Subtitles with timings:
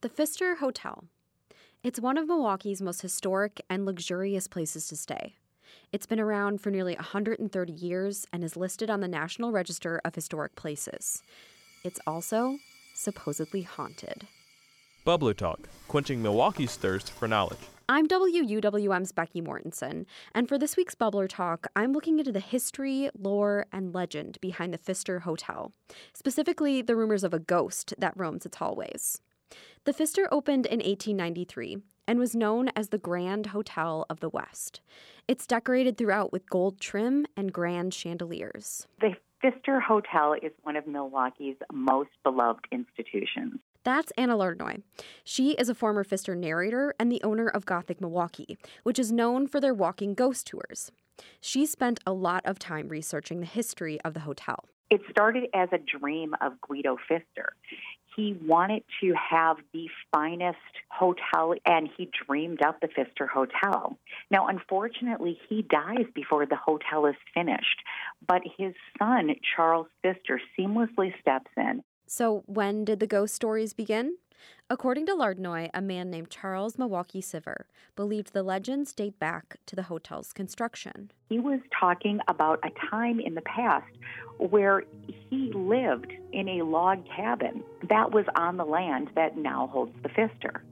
[0.00, 1.06] The Pfister Hotel.
[1.82, 5.34] It's one of Milwaukee's most historic and luxurious places to stay.
[5.90, 10.14] It's been around for nearly 130 years and is listed on the National Register of
[10.14, 11.24] Historic Places.
[11.82, 12.58] It's also
[12.94, 14.28] supposedly haunted.
[15.04, 17.58] Bubbler Talk, quenching Milwaukee's thirst for knowledge.
[17.88, 23.10] I'm WUWM's Becky Mortensen, and for this week's Bubbler Talk, I'm looking into the history,
[23.18, 25.72] lore, and legend behind the Pfister Hotel,
[26.12, 29.22] specifically the rumors of a ghost that roams its hallways.
[29.88, 34.82] The Pfister opened in 1893 and was known as the Grand Hotel of the West.
[35.26, 38.86] It's decorated throughout with gold trim and grand chandeliers.
[39.00, 43.60] The Pfister Hotel is one of Milwaukee's most beloved institutions.
[43.82, 44.82] That's Anna Lardinois.
[45.24, 49.46] She is a former Pfister narrator and the owner of Gothic Milwaukee, which is known
[49.46, 50.92] for their walking ghost tours.
[51.40, 54.66] She spent a lot of time researching the history of the hotel.
[54.90, 57.54] It started as a dream of Guido Pfister.
[58.18, 60.58] He wanted to have the finest
[60.90, 63.96] hotel and he dreamed up the Pfister Hotel.
[64.28, 67.80] Now, unfortunately, he dies before the hotel is finished,
[68.26, 74.16] but his son, Charles Pfister, seamlessly steps in so, when did the ghost stories begin?
[74.70, 77.64] According to Lardinois, a man named Charles Milwaukee Sivyer
[77.96, 81.10] believed the legends date back to the hotel's construction.
[81.28, 83.86] He was talking about a time in the past
[84.38, 84.84] where
[85.30, 90.08] he lived in a log cabin that was on the land that now holds the
[90.08, 90.62] Pfister.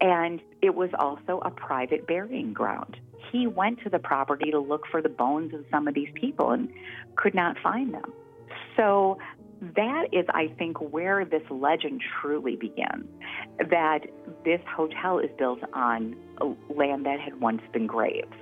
[0.00, 2.98] And it was also a private burying ground.
[3.32, 6.50] He went to the property to look for the bones of some of these people
[6.50, 6.68] and
[7.16, 8.12] could not find them.
[8.76, 9.18] So
[9.60, 13.06] that is, I think, where this legend truly begins.
[13.58, 14.00] That
[14.44, 16.16] this hotel is built on
[16.68, 18.32] land that had once been graves.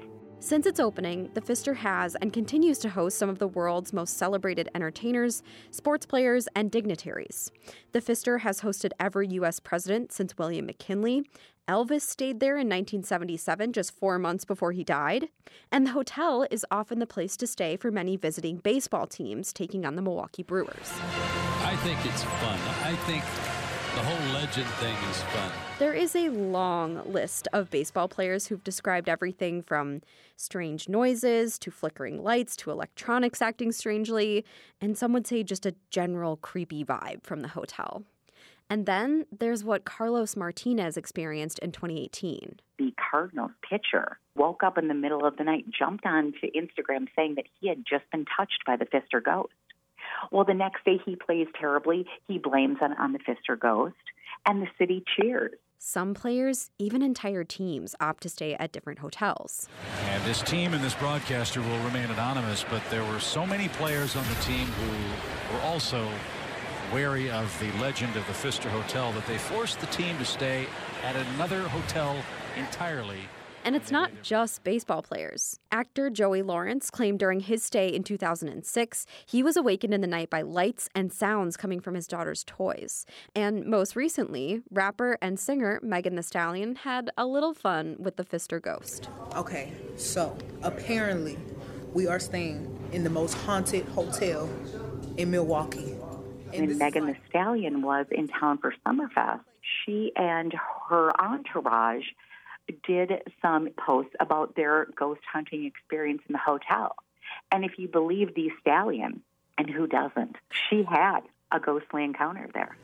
[0.43, 4.17] Since its opening, the Pfister has and continues to host some of the world's most
[4.17, 5.41] celebrated entertainers,
[5.71, 7.53] sports players, and dignitaries.
[7.93, 9.61] The Pfister has hosted every U.S.
[9.61, 11.23] president since William McKinley.
[11.69, 15.29] Elvis stayed there in 1977, just four months before he died.
[15.71, 19.87] And the hotel is often the place to stay for many visiting baseball teams taking
[19.87, 20.91] on the Milwaukee Brewers.
[21.63, 22.59] I think it's fun.
[22.83, 23.23] I think
[23.95, 25.51] the whole legend thing is fun.
[25.79, 30.01] There is a long list of baseball players who've described everything from
[30.37, 34.47] strange noises to flickering lights to electronics acting strangely,
[34.81, 38.03] and some would say just a general creepy vibe from the hotel.
[38.71, 42.61] And then there's what Carlos Martinez experienced in 2018.
[42.79, 47.35] The Cardinals pitcher woke up in the middle of the night, jumped onto Instagram saying
[47.35, 49.53] that he had just been touched by the Pfister ghost.
[50.31, 52.07] Well, the next day he plays terribly.
[52.29, 53.97] He blames on, on the Pfister ghost,
[54.47, 55.53] and the city cheers.
[55.85, 59.69] Some players, even entire teams, opt to stay at different hotels.
[60.05, 64.15] And this team and this broadcaster will remain anonymous, but there were so many players
[64.15, 66.09] on the team who were also
[66.93, 70.67] wary of the legend of the Pfister Hotel that they forced the team to stay
[71.03, 72.17] at another hotel
[72.57, 73.23] entirely
[73.65, 75.59] and it's not just baseball players.
[75.71, 80.31] Actor Joey Lawrence claimed during his stay in 2006 he was awakened in the night
[80.31, 83.07] by lights and sounds coming from his daughter's toys.
[83.35, 88.25] And most recently, rapper and singer Megan Thee Stallion had a little fun with the
[88.25, 89.09] Pfister ghost.
[89.35, 91.39] Okay, so apparently
[91.93, 94.49] we are staying in the most haunted hotel
[95.17, 95.95] in Milwaukee.
[96.53, 100.55] And Megan Thee Stallion was in town for Summerfest, she and
[100.89, 102.05] her entourage
[102.87, 106.97] did some posts about their ghost hunting experience in the hotel.
[107.51, 109.23] And if you believe the Stallion,
[109.59, 112.77] and who doesn't, she had a ghostly encounter there.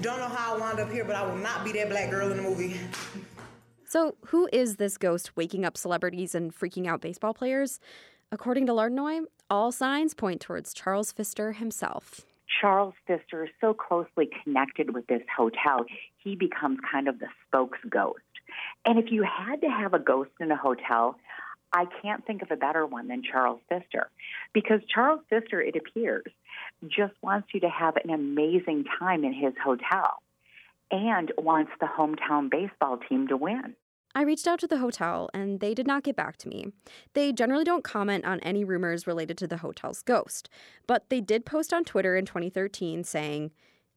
[0.00, 2.30] Don't know how I wound up here, but I will not be that black girl
[2.30, 2.76] in the movie.
[3.86, 7.78] So, who is this ghost waking up celebrities and freaking out baseball players?
[8.32, 12.22] According to Lardinois, all signs point towards Charles Pfister himself.
[12.60, 15.84] Charles Pfister is so closely connected with this hotel,
[16.16, 18.18] he becomes kind of the spokes ghost.
[18.84, 21.16] And if you had to have a ghost in a hotel,
[21.72, 24.10] I can't think of a better one than Charles Pfister.
[24.52, 26.24] Because Charles Pfister, it appears,
[26.86, 30.22] just wants you to have an amazing time in his hotel
[30.90, 33.74] and wants the hometown baseball team to win.
[34.14, 36.66] I reached out to the hotel and they did not get back to me.
[37.14, 40.48] They generally don't comment on any rumors related to the hotel's ghost,
[40.86, 43.50] but they did post on Twitter in 2013 saying,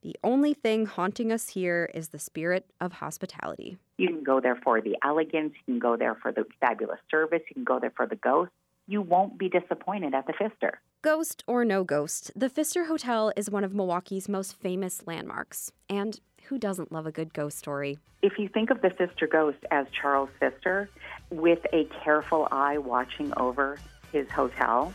[0.07, 3.77] the only thing haunting us here is the spirit of hospitality.
[3.97, 7.41] You can go there for the elegance, you can go there for the fabulous service,
[7.49, 8.49] you can go there for the ghost.
[8.87, 10.79] You won't be disappointed at the Pfister.
[11.01, 15.73] Ghost or no ghost, the Pfister Hotel is one of Milwaukee's most famous landmarks.
[15.89, 17.99] And who doesn't love a good ghost story?
[18.21, 20.89] If you think of the Pfister ghost as Charles Pfister,
[21.31, 23.77] with a careful eye watching over
[24.13, 24.93] his hotel,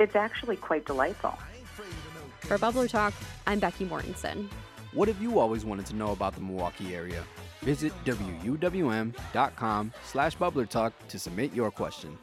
[0.00, 1.38] it's actually quite delightful.
[2.48, 3.12] For Bubbler Talk,
[3.46, 4.48] I'm Becky Mortensen.
[4.94, 7.22] What have you always wanted to know about the Milwaukee area?
[7.60, 12.16] Visit wuwm.com slash bubblertalk to submit your question.